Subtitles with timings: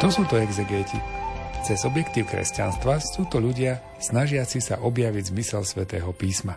[0.00, 0.96] Kto sú to exegéti?
[1.60, 6.56] Cez objektív kresťanstva sú to ľudia snažiaci sa objaviť zmysel svätého písma.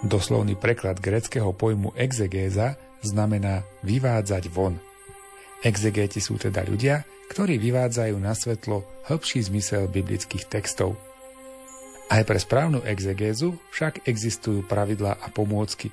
[0.00, 4.80] Doslovný preklad greckého pojmu exegéza znamená vyvádzať von.
[5.60, 8.80] Exegéti sú teda ľudia, ktorí vyvádzajú na svetlo
[9.12, 10.96] hĺbší zmysel biblických textov.
[12.08, 15.92] Aj pre správnu exegézu však existujú pravidlá a pomôcky.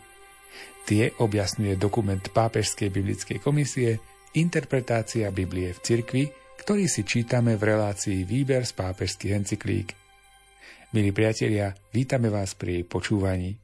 [0.87, 3.99] Tie objasňuje dokument Pápežskej biblickej komisie
[4.31, 6.23] Interpretácia Biblie v cirkvi,
[6.61, 9.97] ktorý si čítame v relácii Výber z pápežských encyklík.
[10.93, 13.57] Milí priatelia, vítame vás pri jej počúvaní.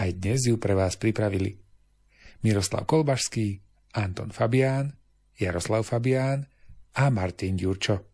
[0.00, 1.60] Aj dnes ju pre vás pripravili
[2.40, 3.60] Miroslav Kolbašský,
[4.00, 4.96] Anton Fabián,
[5.36, 6.48] Jaroslav Fabián
[6.96, 8.09] a Martin Ďurčo.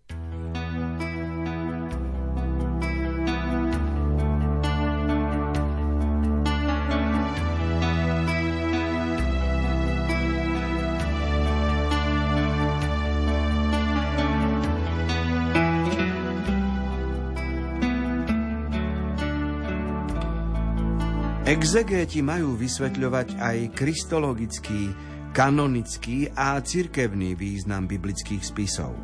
[21.67, 24.95] Exegéti majú vysvetľovať aj kristologický,
[25.35, 28.95] kanonický a cirkevný význam biblických spisov.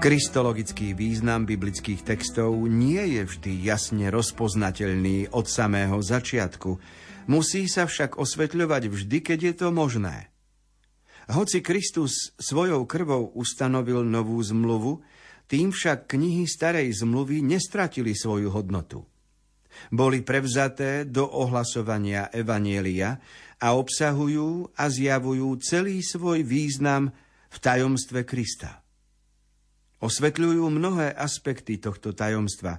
[0.00, 6.80] Kristologický význam biblických textov nie je vždy jasne rozpoznateľný od samého začiatku,
[7.28, 10.32] musí sa však osvetľovať vždy, keď je to možné.
[11.28, 15.04] Hoci Kristus svojou krvou ustanovil novú zmluvu,
[15.52, 19.04] tým však knihy starej zmluvy nestratili svoju hodnotu
[19.90, 23.18] boli prevzaté do ohlasovania Evanielia
[23.60, 27.08] a obsahujú a zjavujú celý svoj význam
[27.48, 28.84] v tajomstve Krista.
[29.96, 32.76] Osvetľujú mnohé aspekty tohto tajomstva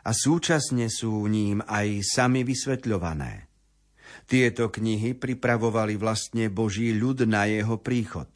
[0.00, 3.50] a súčasne sú ním aj sami vysvetľované.
[4.30, 8.30] Tieto knihy pripravovali vlastne Boží ľud na jeho príchod.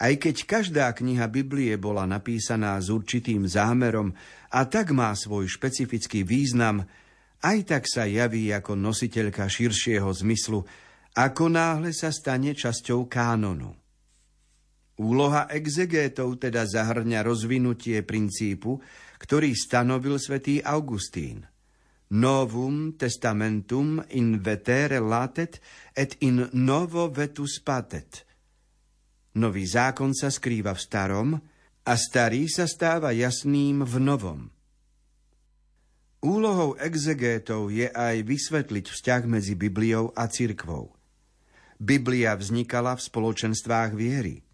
[0.00, 4.16] Aj keď každá kniha Biblie bola napísaná s určitým zámerom
[4.48, 6.88] a tak má svoj špecifický význam,
[7.44, 10.64] aj tak sa javí ako nositeľka širšieho zmyslu,
[11.12, 13.76] ako náhle sa stane časťou kánonu.
[15.00, 18.80] Úloha exegétov teda zahrňa rozvinutie princípu,
[19.20, 21.44] ktorý stanovil svätý Augustín.
[22.12, 25.60] Novum testamentum in vetere latet
[25.92, 28.29] et in novo vetus patet.
[29.30, 31.28] Nový zákon sa skrýva v starom
[31.86, 34.40] a starý sa stáva jasným v novom.
[36.20, 40.92] Úlohou exegétov je aj vysvetliť vzťah medzi Bibliou a cirkvou.
[41.80, 44.44] Biblia vznikala v spoločenstvách viery.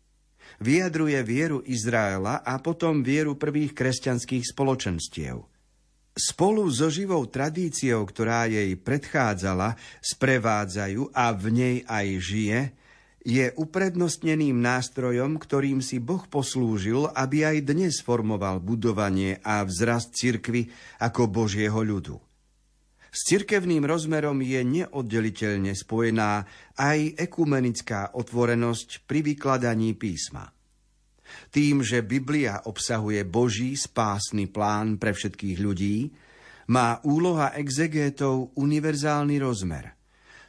[0.62, 5.42] Vyjadruje vieru Izraela a potom vieru prvých kresťanských spoločenstiev.
[6.14, 12.60] Spolu so živou tradíciou, ktorá jej predchádzala, sprevádzajú a v nej aj žije–
[13.26, 20.70] je uprednostneným nástrojom, ktorým si Boh poslúžil, aby aj dnes formoval budovanie a vzrast cirkvy
[21.02, 22.22] ako Božieho ľudu.
[23.10, 26.46] S cirkevným rozmerom je neoddeliteľne spojená
[26.78, 30.46] aj ekumenická otvorenosť pri vykladaní písma.
[31.50, 36.14] Tým, že Biblia obsahuje Boží spásny plán pre všetkých ľudí,
[36.70, 39.90] má úloha exegétov univerzálny rozmer–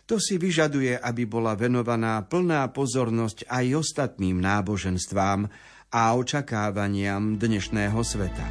[0.08, 5.52] to si vyžaduje, aby bola venovaná plná pozornosť aj ostatným náboženstvám
[5.92, 8.48] a očakávaniam dnešného sveta.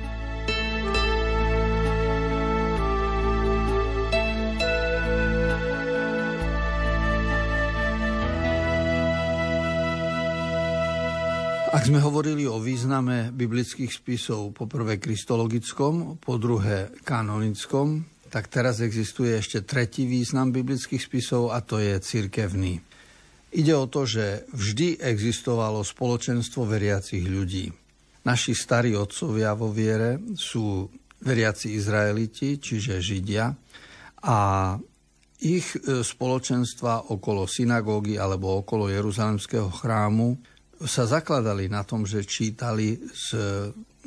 [11.77, 18.83] Ak sme hovorili o význame biblických spisov, po prvé kristologickom, po druhé kanonickom, tak teraz
[18.83, 22.83] existuje ešte tretí význam biblických spisov a to je cirkevný.
[23.57, 27.73] Ide o to, že vždy existovalo spoločenstvo veriacich ľudí.
[28.27, 30.91] Naši starí otcovia vo viere sú
[31.23, 33.55] veriaci Izraeliti, čiže Židia,
[34.27, 34.39] a
[35.39, 40.35] ich e, spoločenstva okolo synagógy alebo okolo Jeruzalemského chrámu
[40.83, 43.27] sa zakladali na tom, že čítali z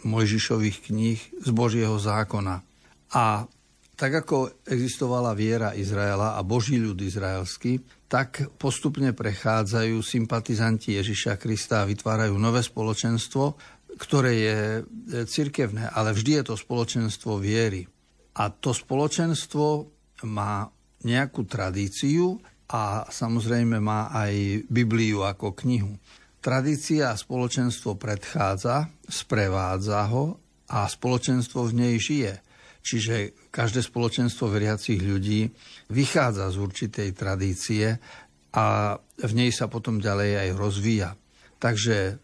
[0.05, 2.61] Mojžišových kníh z Božieho zákona.
[3.15, 3.49] A
[3.99, 11.83] tak ako existovala viera Izraela a Boží ľud izraelský, tak postupne prechádzajú sympatizanti Ježiša Krista
[11.83, 13.59] a vytvárajú nové spoločenstvo,
[13.99, 14.81] ktoré je e,
[15.27, 17.83] cirkevné, ale vždy je to spoločenstvo viery.
[18.39, 19.91] A to spoločenstvo
[20.31, 20.71] má
[21.03, 22.39] nejakú tradíciu
[22.71, 25.99] a samozrejme má aj Bibliu ako knihu.
[26.39, 30.39] Tradícia a spoločenstvo predchádza, sprevádza ho
[30.71, 32.48] a spoločenstvo v nej žije.
[32.89, 35.45] Čiže každé spoločenstvo veriacich ľudí
[35.93, 38.01] vychádza z určitej tradície
[38.49, 41.09] a v nej sa potom ďalej aj rozvíja.
[41.61, 42.17] Takže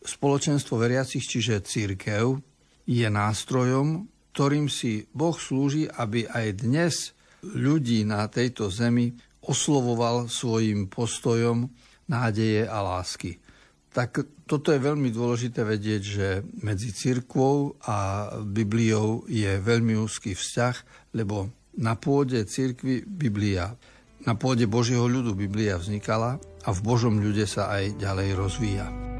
[0.00, 2.40] spoločenstvo veriacich, čiže církev,
[2.88, 6.94] je nástrojom, ktorým si Boh slúži, aby aj dnes
[7.44, 9.12] ľudí na tejto zemi
[9.44, 11.68] oslovoval svojim postojom
[12.08, 13.36] nádeje a lásky.
[13.92, 16.26] Tak toto je veľmi dôležité vedieť, že
[16.60, 21.48] medzi cirkvou a Bibliou je veľmi úzky vzťah, lebo
[21.80, 23.72] na pôde cirkvy Biblia,
[24.28, 26.36] na pôde Božieho ľudu Biblia vznikala
[26.68, 29.11] a v Božom ľude sa aj ďalej rozvíja.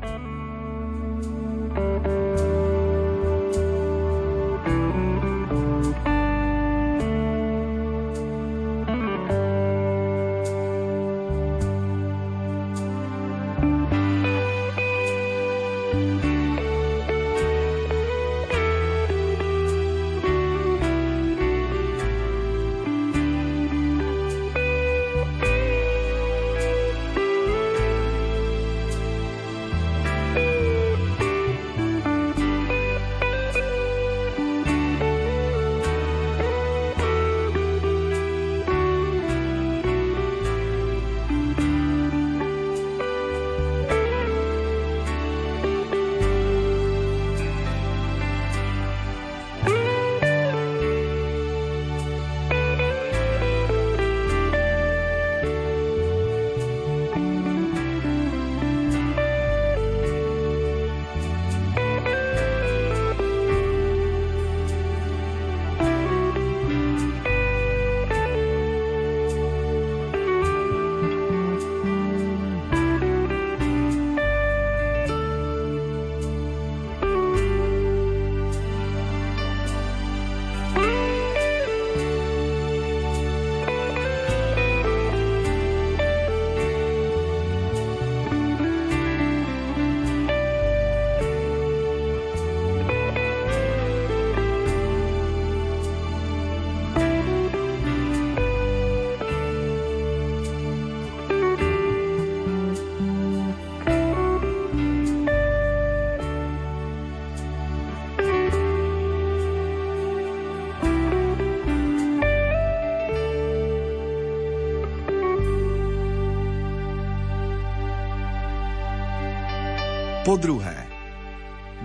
[120.33, 120.89] Po druhé,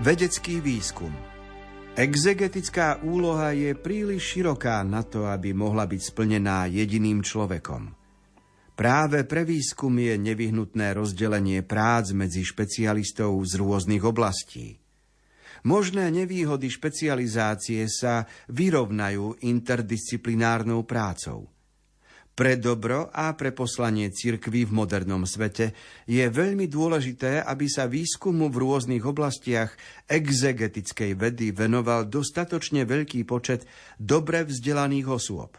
[0.00, 1.12] vedecký výskum.
[1.92, 7.92] Exegetická úloha je príliš široká na to, aby mohla byť splnená jediným človekom.
[8.72, 14.80] Práve pre výskum je nevyhnutné rozdelenie prác medzi špecialistov z rôznych oblastí.
[15.68, 21.52] Možné nevýhody špecializácie sa vyrovnajú interdisciplinárnou prácou–
[22.38, 25.74] pre dobro a pre poslanie cirkvy v modernom svete
[26.06, 29.74] je veľmi dôležité, aby sa výskumu v rôznych oblastiach
[30.06, 33.66] exegetickej vedy venoval dostatočne veľký počet
[33.98, 35.58] dobre vzdelaných osôb.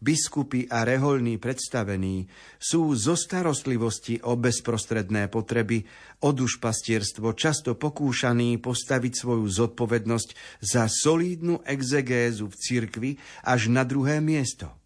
[0.00, 2.24] Biskupy a reholní predstavení
[2.56, 5.84] sú zo starostlivosti o bezprostredné potreby
[6.24, 10.28] o dušpastierstvo často pokúšaní postaviť svoju zodpovednosť
[10.64, 13.10] za solídnu exegézu v cirkvi
[13.44, 14.72] až na druhé miesto–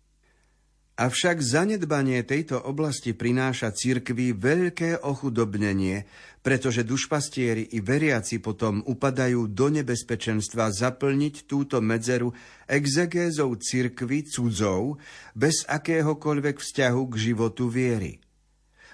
[1.01, 6.05] Avšak zanedbanie tejto oblasti prináša cirkvi veľké ochudobnenie,
[6.45, 12.37] pretože dušpastieri i veriaci potom upadajú do nebezpečenstva zaplniť túto medzeru
[12.69, 15.01] exegézou cirkvy cudzou
[15.33, 18.21] bez akéhokoľvek vzťahu k životu viery.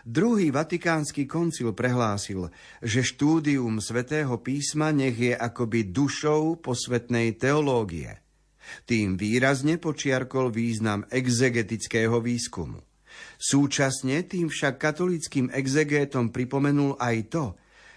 [0.07, 2.55] Druhý vatikánsky koncil prehlásil,
[2.87, 8.15] že štúdium svätého písma nech je akoby dušou posvetnej teológie–
[8.85, 12.83] tým výrazne počiarkol význam exegetického výskumu.
[13.37, 17.45] Súčasne tým však katolickým exegétom pripomenul aj to,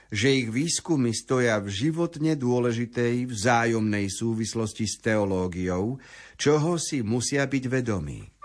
[0.09, 6.01] že ich výskumy stoja v životne dôležitej vzájomnej súvislosti s teológiou,
[6.33, 8.38] čoho si musia byť vedomí.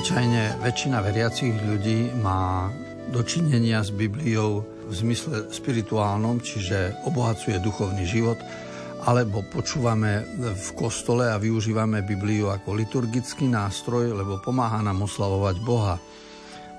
[0.00, 2.72] Obyčajne väčšina veriacich ľudí má
[3.12, 8.40] dočinenia s Bibliou v zmysle spirituálnom, čiže obohacuje duchovný život,
[9.04, 10.24] alebo počúvame
[10.56, 16.00] v kostole a využívame Bibliu ako liturgický nástroj, lebo pomáha nám oslavovať Boha.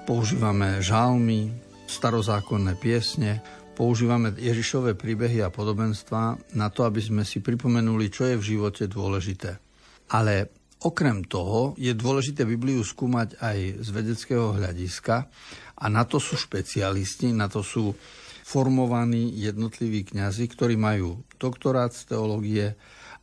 [0.09, 1.53] Používame žalmy,
[1.85, 3.37] starozákonné piesne,
[3.77, 8.89] používame Ježišové príbehy a podobenstva na to, aby sme si pripomenuli, čo je v živote
[8.89, 9.61] dôležité.
[10.09, 15.29] Ale Okrem toho je dôležité Bibliu skúmať aj z vedeckého hľadiska
[15.77, 17.93] a na to sú špecialisti, na to sú
[18.41, 22.65] formovaní jednotliví kňazi, ktorí majú doktorát z teológie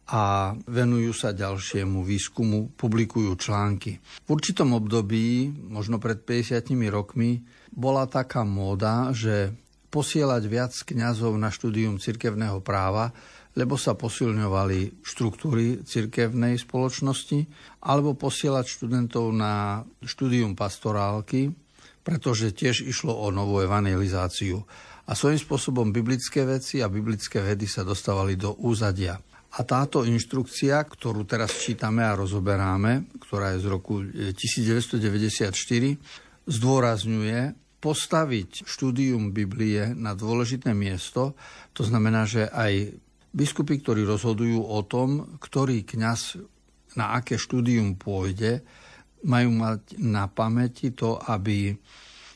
[0.09, 4.01] a venujú sa ďalšiemu výskumu, publikujú články.
[4.25, 9.53] V určitom období, možno pred 50 rokmi, bola taká móda, že
[9.93, 13.13] posielať viac kňazov na štúdium cirkevného práva,
[13.59, 17.43] lebo sa posilňovali štruktúry cirkevnej spoločnosti,
[17.83, 21.51] alebo posielať študentov na štúdium pastorálky,
[22.07, 24.63] pretože tiež išlo o novú evangelizáciu.
[25.11, 29.19] A svojím spôsobom biblické veci a biblické vedy sa dostávali do úzadia.
[29.59, 35.51] A táto inštrukcia, ktorú teraz čítame a rozoberáme, ktorá je z roku 1994,
[36.47, 37.41] zdôrazňuje
[37.81, 41.33] postaviť štúdium Biblie na dôležité miesto.
[41.73, 43.01] To znamená, že aj
[43.33, 46.41] biskupy, ktorí rozhodujú o tom, ktorý kňaz
[46.97, 48.65] na aké štúdium pôjde,
[49.27, 51.75] majú mať na pamäti to, aby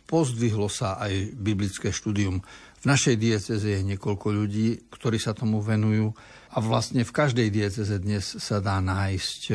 [0.07, 2.43] pozdvihlo sa aj biblické štúdium.
[2.83, 6.11] V našej dieceze je niekoľko ľudí, ktorí sa tomu venujú
[6.53, 9.55] a vlastne v každej dieceze dnes sa dá nájsť e,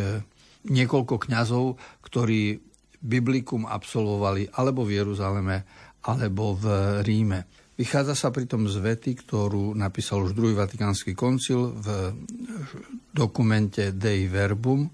[0.71, 2.57] niekoľko kňazov, ktorí
[3.03, 5.67] biblikum absolvovali alebo v Jeruzaleme,
[6.07, 6.65] alebo v
[7.03, 7.66] Ríme.
[7.77, 12.09] Vychádza sa pritom z vety, ktorú napísal už druhý Vatikánsky koncil v
[13.13, 14.89] dokumente Dei Verbum,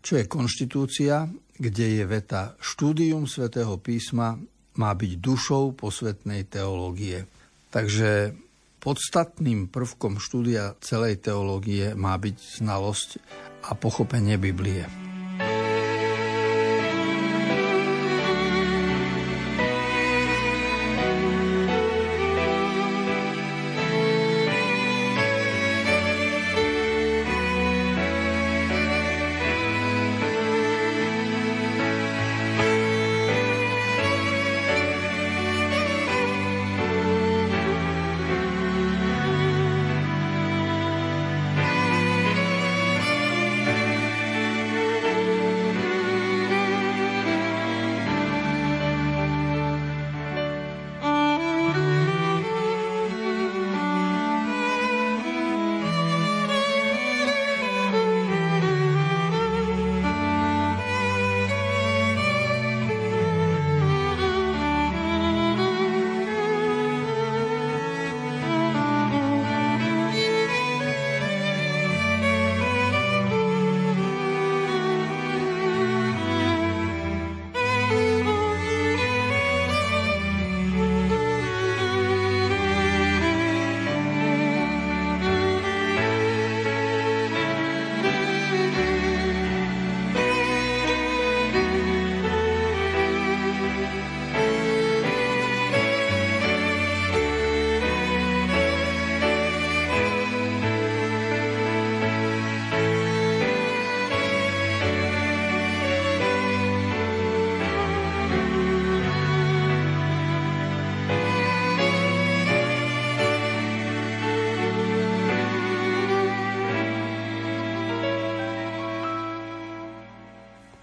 [0.00, 4.40] čo je konštitúcia, kde je veta štúdium svätého písma
[4.78, 7.26] má byť dušou posvetnej teológie.
[7.68, 8.32] Takže
[8.78, 13.08] podstatným prvkom štúdia celej teológie má byť znalosť
[13.68, 15.07] a pochopenie Biblie.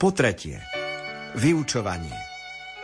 [0.06, 0.62] Po tretie,
[1.34, 2.14] vyučovanie.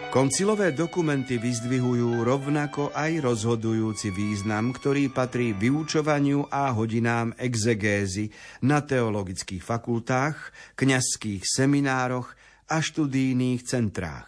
[0.10, 8.34] Koncilové dokumenty vyzdvihujú rovnako aj rozhodujúci význam, ktorý patrí vyučovaniu a hodinám exegézy
[8.66, 12.34] na teologických fakultách, kňazských seminároch
[12.74, 14.26] a študijných centrách.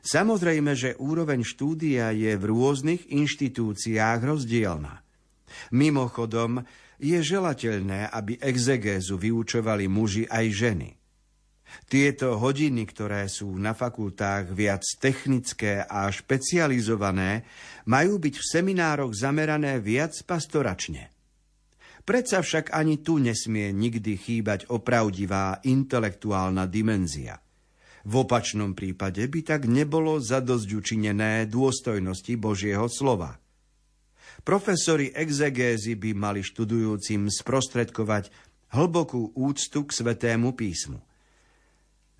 [0.00, 5.04] Samozrejme, že úroveň štúdia je v rôznych inštitúciách rozdielna.
[5.76, 6.64] Mimochodom,
[6.96, 10.88] je želateľné, aby exegézu vyučovali muži aj ženy–
[11.88, 17.44] tieto hodiny, ktoré sú na fakultách viac technické a špecializované,
[17.88, 21.12] majú byť v seminároch zamerané viac pastoračne.
[22.02, 27.38] Predsa však ani tu nesmie nikdy chýbať opravdivá intelektuálna dimenzia.
[28.02, 30.66] V opačnom prípade by tak nebolo zadosť
[31.46, 33.38] dôstojnosti Božieho slova.
[34.42, 38.34] Profesori exegézy by mali študujúcim sprostredkovať
[38.74, 40.98] hlbokú úctu k svetému písmu–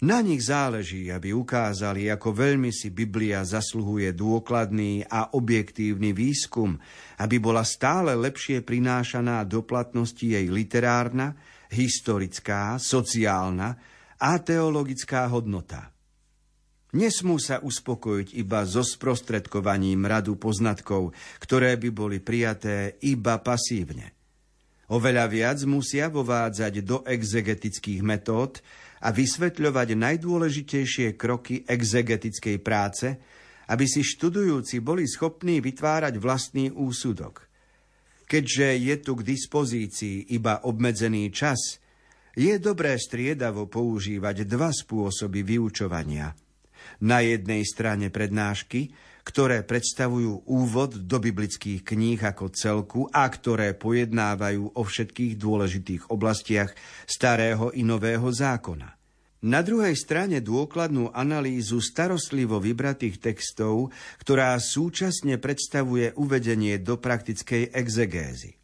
[0.02, 6.74] na nich záleží, aby ukázali, ako veľmi si Biblia zasluhuje dôkladný a objektívny výskum,
[7.22, 11.38] aby bola stále lepšie prinášaná do platnosti jej literárna,
[11.70, 13.78] historická, sociálna
[14.18, 15.94] a teologická hodnota.
[16.92, 24.12] Nesmú sa uspokojiť iba so sprostredkovaním radu poznatkov, ktoré by boli prijaté iba pasívne.
[24.92, 28.60] Oveľa viac musia vovádzať do exegetických metód,
[29.02, 33.06] a vysvetľovať najdôležitejšie kroky exegetickej práce,
[33.68, 37.46] aby si študujúci boli schopní vytvárať vlastný úsudok.
[38.30, 41.82] Keďže je tu k dispozícii iba obmedzený čas,
[42.32, 46.32] je dobré striedavo používať dva spôsoby vyučovania.
[47.04, 48.88] Na jednej strane prednášky,
[49.22, 56.74] ktoré predstavujú úvod do biblických kníh ako celku a ktoré pojednávajú o všetkých dôležitých oblastiach
[57.06, 58.98] starého i nového zákona.
[59.42, 63.90] Na druhej strane dôkladnú analýzu starostlivo vybratých textov,
[64.22, 68.54] ktorá súčasne predstavuje uvedenie do praktickej exegézy.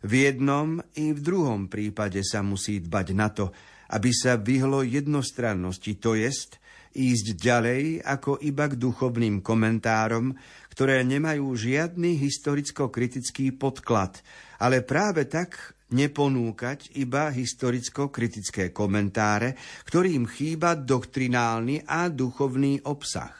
[0.00, 3.52] V jednom i v druhom prípade sa musí dbať na to,
[3.92, 6.56] aby sa vyhlo jednostrannosti, to jest
[6.98, 10.34] ísť ďalej ako iba k duchovným komentárom,
[10.74, 14.18] ktoré nemajú žiadny historicko-kritický podklad,
[14.58, 19.54] ale práve tak neponúkať iba historicko-kritické komentáre,
[19.86, 23.32] ktorým chýba doktrinálny a duchovný obsah.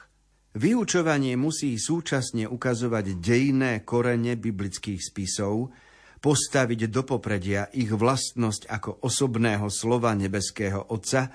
[0.58, 5.70] Vyučovanie musí súčasne ukazovať dejné korene biblických spisov,
[6.18, 11.30] postaviť do popredia ich vlastnosť ako osobného slova nebeského Otca,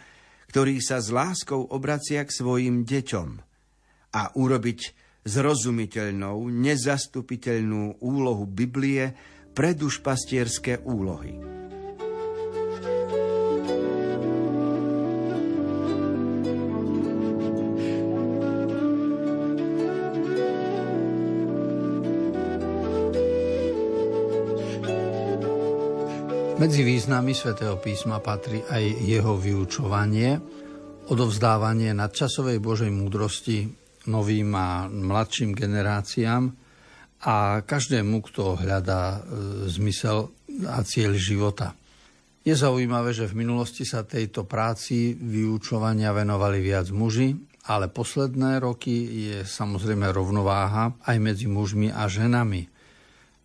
[0.53, 3.29] ktorý sa s láskou obracia k svojim deťom
[4.13, 4.79] a urobiť
[5.25, 9.17] zrozumiteľnou, nezastupiteľnú úlohu Biblie
[9.57, 11.62] pre dušpastierské úlohy.
[26.53, 30.37] Medzi významy svätého písma patrí aj jeho vyučovanie,
[31.09, 33.67] odovzdávanie nadčasovej Božej múdrosti
[34.05, 36.53] novým a mladším generáciám
[37.23, 39.19] a každému, kto hľadá e,
[39.71, 40.29] zmysel
[40.69, 41.73] a cieľ života.
[42.43, 47.33] Je zaujímavé, že v minulosti sa tejto práci vyučovania venovali viac muži,
[47.71, 48.91] ale posledné roky
[49.31, 52.72] je samozrejme rovnováha aj medzi mužmi a ženami.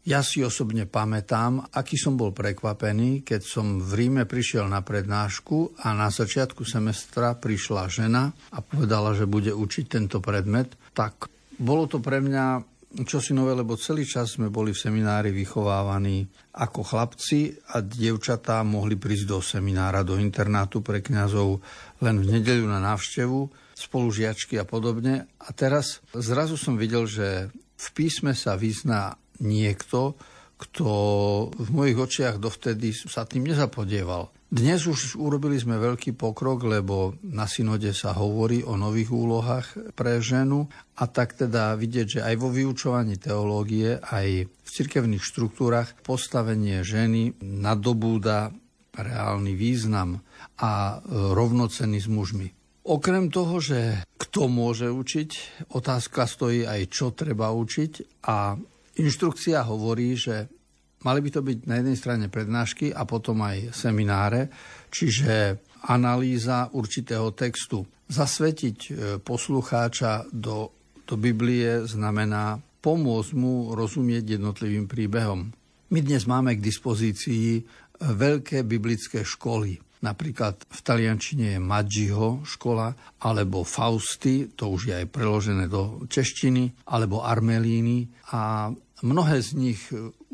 [0.09, 5.85] Ja si osobne pamätám, aký som bol prekvapený, keď som v Ríme prišiel na prednášku
[5.85, 10.73] a na začiatku semestra prišla žena a povedala, že bude učiť tento predmet.
[10.97, 11.29] Tak
[11.61, 12.65] bolo to pre mňa
[13.05, 16.25] čo si nové, lebo celý čas sme boli v seminári vychovávaní
[16.57, 21.61] ako chlapci a dievčatá mohli prísť do seminára, do internátu pre kňazov
[22.01, 23.45] len v nedeľu na návštevu,
[23.77, 25.29] spolužiačky a podobne.
[25.37, 30.19] A teraz zrazu som videl, že v písme sa vyzná niekto,
[30.59, 30.91] kto
[31.55, 34.35] v mojich očiach dovtedy sa tým nezapodieval.
[34.49, 40.25] Dnes už urobili sme veľký pokrok, lebo na synode sa hovorí o nových úlohách pre
[40.25, 40.65] ženu
[40.97, 47.37] a tak teda vidieť, že aj vo vyučovaní teológie, aj v cirkevných štruktúrach postavenie ženy
[47.45, 48.49] nadobúda
[48.97, 50.25] reálny význam
[50.57, 52.49] a rovnocený s mužmi.
[52.89, 55.31] Okrem toho, že kto môže učiť,
[55.77, 58.57] otázka stojí aj čo treba učiť a
[58.99, 60.51] inštrukcia hovorí, že
[60.99, 64.51] Mali by to byť na jednej strane prednášky a potom aj semináre,
[64.91, 67.87] čiže analýza určitého textu.
[68.11, 68.91] Zasvetiť e,
[69.23, 70.75] poslucháča do,
[71.07, 75.55] do Biblie znamená pomôcť mu rozumieť jednotlivým príbehom.
[75.95, 77.63] My dnes máme k dispozícii e,
[78.03, 79.79] veľké biblické školy.
[80.03, 82.91] Napríklad v taliančine je Maggiho škola,
[83.23, 88.07] alebo Fausty, to už je aj preložené do češtiny, alebo Armelíny.
[88.35, 88.71] A
[89.03, 89.81] mnohé z nich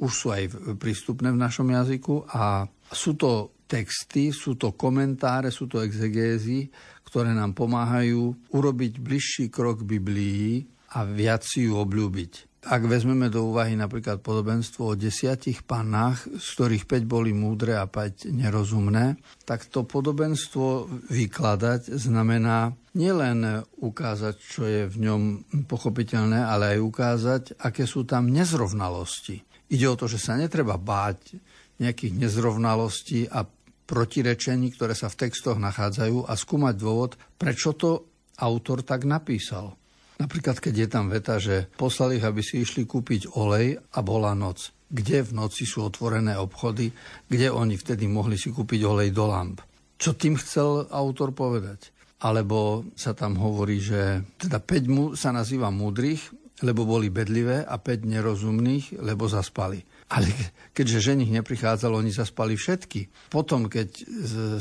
[0.01, 5.67] už sú aj prístupné v našom jazyku a sú to texty, sú to komentáre, sú
[5.67, 6.69] to exegézy,
[7.09, 12.54] ktoré nám pomáhajú urobiť bližší krok Biblii a viac ju obľúbiť.
[12.65, 17.85] Ak vezmeme do úvahy napríklad podobenstvo o desiatich pannách, z ktorých 5 boli múdre a
[17.85, 25.23] 5 nerozumné, tak to podobenstvo vykladať znamená nielen ukázať, čo je v ňom
[25.69, 29.45] pochopiteľné, ale aj ukázať, aké sú tam nezrovnalosti.
[29.69, 31.37] Ide o to, že sa netreba báť
[31.77, 33.45] nejakých nezrovnalostí a
[33.85, 38.09] protirečení, ktoré sa v textoch nachádzajú a skúmať dôvod, prečo to
[38.41, 39.77] autor tak napísal.
[40.15, 44.31] Napríklad, keď je tam veta, že poslali ich, aby si išli kúpiť olej a bola
[44.33, 44.71] noc.
[44.87, 46.95] Kde v noci sú otvorené obchody,
[47.27, 49.59] kde oni vtedy mohli si kúpiť olej do lamp.
[49.99, 51.91] Čo tým chcel autor povedať?
[52.23, 56.31] Alebo sa tam hovorí, že teda 5 mu sa nazýva múdrych,
[56.63, 59.83] lebo boli bedlivé a 5 nerozumných, lebo zaspali.
[60.15, 60.31] Ale
[60.71, 63.33] keďže ženich neprichádzal, oni zaspali všetky.
[63.35, 63.89] Potom, keď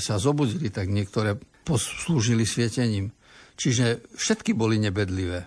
[0.01, 3.13] sa zobudili, tak niektoré poslúžili svietením.
[3.53, 5.45] Čiže všetky boli nebedlivé.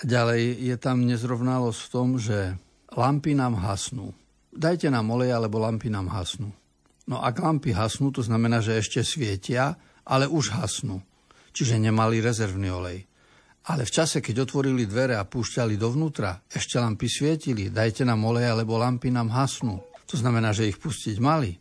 [0.00, 2.56] Ďalej je tam nezrovnalosť v tom, že
[2.96, 4.16] lampy nám hasnú.
[4.50, 6.50] Dajte nám olej, alebo lampy nám hasnú.
[7.06, 11.02] No ak lampy hasnú, to znamená, že ešte svietia, ale už hasnú.
[11.54, 12.98] Čiže nemali rezervný olej.
[13.70, 18.50] Ale v čase, keď otvorili dvere a púšťali dovnútra, ešte lampy svietili, dajte nám olej,
[18.50, 19.78] alebo lampy nám hasnú.
[20.08, 21.54] To znamená, že ich pustiť mali.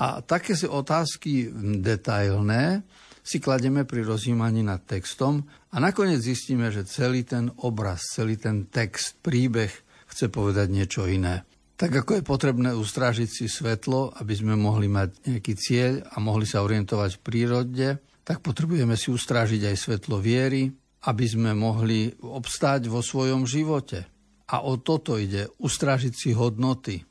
[0.00, 2.82] A také si otázky detailné
[3.22, 8.66] si klademe pri rozjímaní nad textom a nakoniec zistíme, že celý ten obraz, celý ten
[8.66, 9.70] text, príbeh
[10.10, 11.46] chce povedať niečo iné.
[11.78, 16.46] Tak ako je potrebné ustrážiť si svetlo, aby sme mohli mať nejaký cieľ a mohli
[16.46, 17.88] sa orientovať v prírode,
[18.22, 20.70] tak potrebujeme si ustrážiť aj svetlo viery,
[21.10, 24.06] aby sme mohli obstáť vo svojom živote.
[24.52, 27.02] A o toto ide, ustrážiť si hodnoty,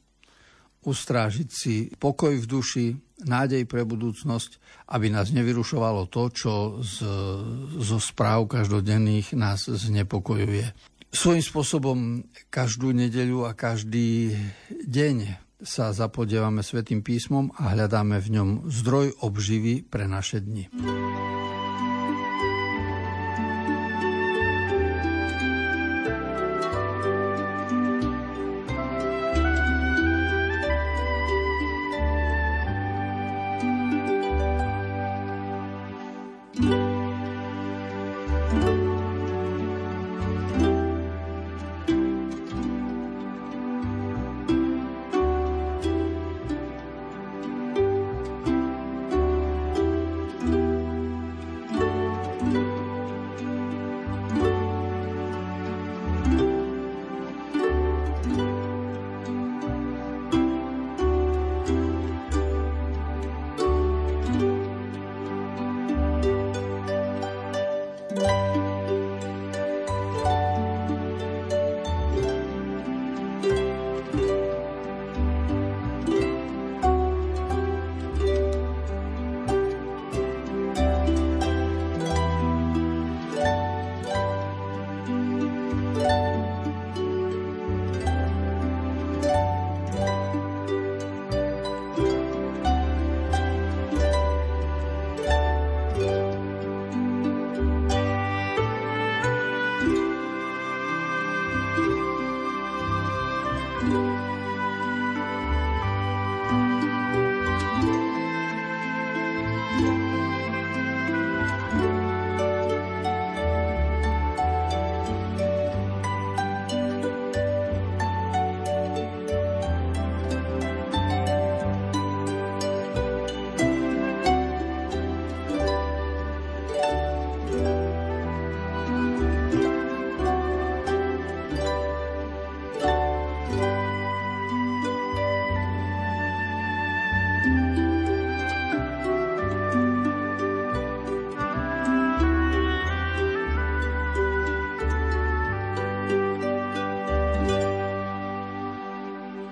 [0.87, 2.87] ustrážiť si pokoj v duši,
[3.25, 4.57] nádej pre budúcnosť,
[4.91, 6.95] aby nás nevyrušovalo to, čo z,
[7.77, 10.73] zo správ každodenných nás znepokojuje.
[11.11, 11.97] Svojím spôsobom
[12.47, 14.31] každú nedeľu a každý
[14.87, 20.71] deň sa zapodievame Svetým písmom a hľadáme v ňom zdroj obživy pre naše dni.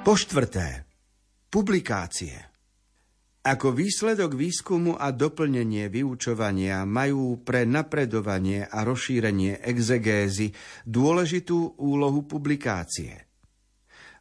[0.10, 0.90] Po štvrté,
[1.54, 2.34] publikácie.
[3.46, 10.50] Ako výsledok výskumu a doplnenie vyučovania majú pre napredovanie a rozšírenie exegézy
[10.90, 13.30] dôležitú úlohu publikácie.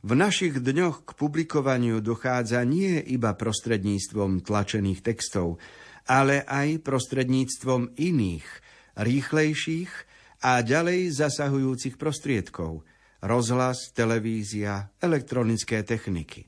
[0.05, 5.57] V našich dňoch k publikovaniu dochádza nie iba prostredníctvom tlačených textov,
[6.05, 8.45] ale aj prostredníctvom iných,
[8.93, 9.93] rýchlejších
[10.45, 12.85] a ďalej zasahujúcich prostriedkov–
[13.23, 16.47] rozhlas, televízia, elektronické techniky.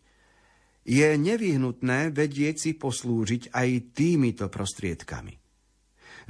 [0.87, 5.37] Je nevyhnutné vedieť si poslúžiť aj týmito prostriedkami.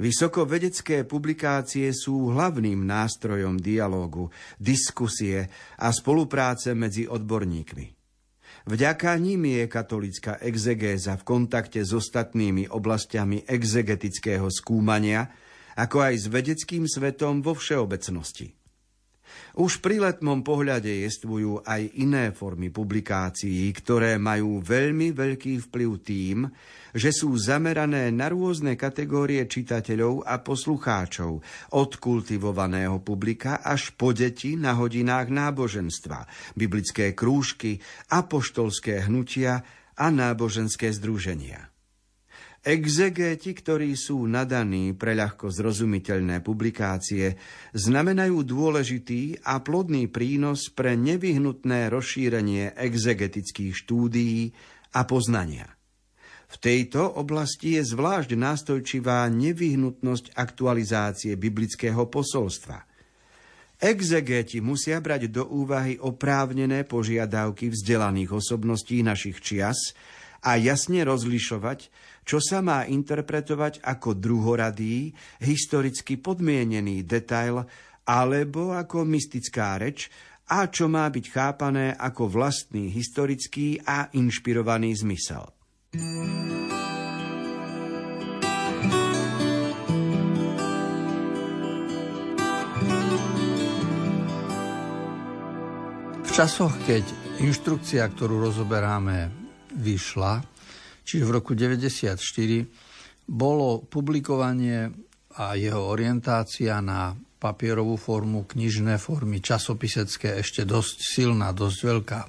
[0.01, 5.45] Vysokovedecké publikácie sú hlavným nástrojom dialógu, diskusie
[5.77, 8.01] a spolupráce medzi odborníkmi.
[8.61, 15.33] Vďaka nim je katolická exegéza v kontakte s ostatnými oblastiami exegetického skúmania,
[15.73, 18.60] ako aj s vedeckým svetom vo všeobecnosti.
[19.57, 26.37] Už pri letnom pohľade jestvujú aj iné formy publikácií, ktoré majú veľmi veľký vplyv tým,
[26.91, 31.31] že sú zamerané na rôzne kategórie čitateľov a poslucháčov,
[31.75, 37.79] od kultivovaného publika až po deti na hodinách náboženstva, biblické krúžky,
[38.11, 39.63] apoštolské hnutia
[39.95, 41.70] a náboženské združenia.
[42.61, 47.33] Exegéti, ktorí sú nadaní pre ľahko zrozumiteľné publikácie,
[47.73, 54.53] znamenajú dôležitý a plodný prínos pre nevyhnutné rozšírenie exegetických štúdií
[54.93, 55.73] a poznania.
[56.53, 62.85] V tejto oblasti je zvlášť nástojčivá nevyhnutnosť aktualizácie biblického posolstva–
[63.81, 69.97] Exegéti musia brať do úvahy oprávnené požiadavky vzdelaných osobností našich čias
[70.45, 71.89] a jasne rozlišovať,
[72.21, 77.65] čo sa má interpretovať ako druhoradý, historicky podmienený detail
[78.05, 80.09] alebo ako mystická reč
[80.51, 85.47] a čo má byť chápané ako vlastný historický a inšpirovaný zmysel.
[96.21, 97.03] V časoch, keď
[97.43, 99.31] inštrukcia, ktorú rozoberáme,
[99.75, 100.50] vyšla,
[101.11, 104.91] čiže v roku 1994, bolo publikovanie
[105.35, 112.19] a jeho orientácia na papierovú formu, knižné formy, časopisecké ešte dosť silná, dosť veľká.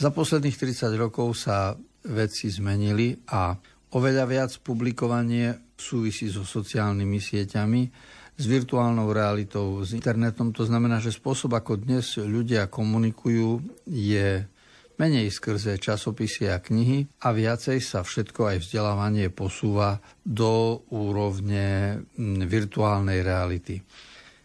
[0.00, 1.76] Za posledných 30 rokov sa
[2.10, 3.54] veci zmenili a
[3.94, 7.82] oveľa viac publikovanie súvisí so sociálnymi sieťami,
[8.34, 10.50] s virtuálnou realitou, s internetom.
[10.50, 14.42] To znamená, že spôsob, ako dnes ľudia komunikujú, je
[14.98, 21.98] menej skrze časopisy a knihy a viacej sa všetko aj vzdelávanie posúva do úrovne
[22.46, 23.82] virtuálnej reality.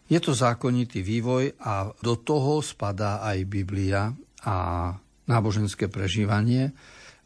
[0.10, 4.10] Je to zákonitý vývoj a do toho spadá aj Biblia
[4.42, 4.58] a
[5.30, 6.74] náboženské prežívanie.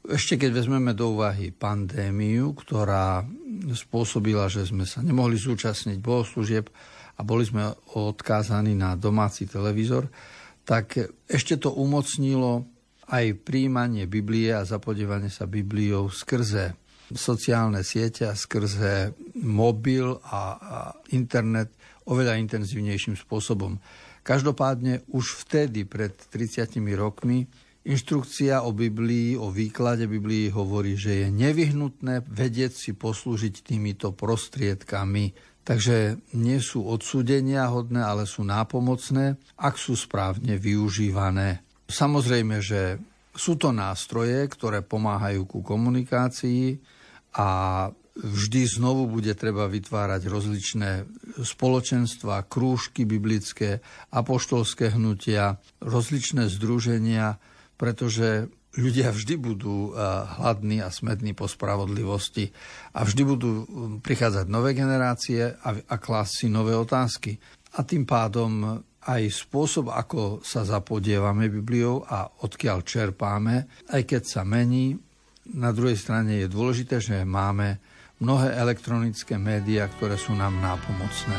[0.04, 3.24] Ešte keď vezmeme do úvahy pandémiu, ktorá
[3.72, 6.68] spôsobila, že sme sa nemohli zúčastniť bohoslúžieb
[7.16, 10.12] a boli sme odkázaní na domáci televízor,
[10.68, 11.00] tak
[11.32, 12.68] ešte to umocnilo
[13.10, 16.78] aj príjmanie Biblie a zapodievanie sa Bibliou skrze
[17.12, 19.14] sociálne siete a skrze
[19.44, 20.78] mobil a, a
[21.14, 21.70] internet
[22.10, 23.78] oveľa intenzívnejším spôsobom.
[24.24, 27.46] Každopádne už vtedy, pred 30 rokmi,
[27.84, 35.36] Inštrukcia o Biblii, o výklade Biblii hovorí, že je nevyhnutné vedieť si poslúžiť týmito prostriedkami.
[35.68, 41.60] Takže nie sú odsúdenia hodné, ale sú nápomocné, ak sú správne využívané.
[41.90, 42.98] Samozrejme, že
[43.34, 46.78] sú to nástroje, ktoré pomáhajú ku komunikácii
[47.34, 47.50] a
[48.14, 50.92] vždy znovu bude treba vytvárať rozličné
[51.42, 53.82] spoločenstva, krúžky biblické,
[54.14, 57.42] apoštolské hnutia, rozličné združenia,
[57.74, 59.98] pretože ľudia vždy budú eh,
[60.38, 62.54] hladní a smední po spravodlivosti
[62.94, 63.66] a vždy budú hm,
[64.06, 67.38] prichádzať nové generácie a, a klásť si nové otázky.
[67.74, 74.42] A tým pádom aj spôsob, ako sa zapodievame Bibliou a odkiaľ čerpáme, aj keď sa
[74.48, 74.96] mení,
[75.52, 77.84] na druhej strane je dôležité, že máme
[78.24, 81.38] mnohé elektronické médiá, ktoré sú nám nápomocné.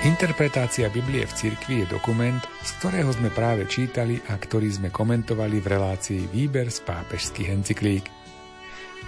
[0.00, 5.60] Interpretácia Biblie v cirkvi je dokument, z ktorého sme práve čítali a ktorý sme komentovali
[5.60, 8.04] v relácii Výber z pápežských encyklík.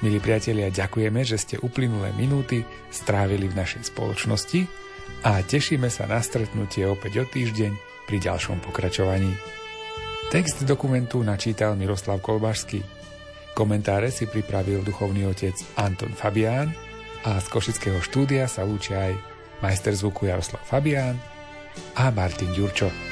[0.04, 2.60] Milí priatelia, ďakujeme, že ste uplynulé minúty
[2.92, 4.68] strávili v našej spoločnosti
[5.22, 7.72] a tešíme sa na stretnutie opäť o týždeň
[8.10, 9.30] pri ďalšom pokračovaní.
[10.34, 12.82] Text dokumentu načítal Miroslav Kolbašský.
[13.52, 16.72] Komentáre si pripravil duchovný otec Anton Fabián
[17.22, 19.14] a z Košického štúdia sa lúčia aj
[19.60, 21.20] majster zvuku Jaroslav Fabián
[21.94, 23.11] a Martin Ďurčo.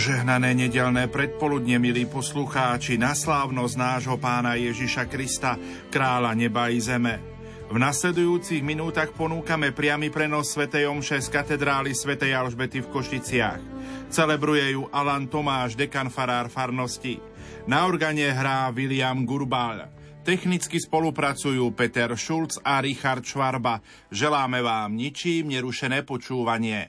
[0.00, 5.60] Požehnané nedelné predpoludne, milí poslucháči, na slávnosť nášho pána Ježiša Krista,
[5.92, 7.20] kráľa neba i zeme.
[7.68, 10.72] V nasledujúcich minútach ponúkame priamy prenos Sv.
[10.72, 12.16] Omše z katedrály Sv.
[12.16, 13.60] Alžbety v Košiciach.
[14.08, 17.20] Celebruje ju Alan Tomáš, dekan farár farnosti.
[17.68, 19.84] Na organe hrá William Gurbal.
[20.24, 23.84] Technicky spolupracujú Peter Schulz a Richard Schwarba.
[24.08, 26.88] Želáme vám ničím nerušené počúvanie.